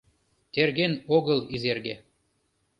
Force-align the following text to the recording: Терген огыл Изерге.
Терген 0.53 0.93
огыл 1.15 1.39
Изерге. 1.55 1.95